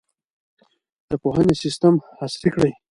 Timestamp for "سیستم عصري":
1.63-2.49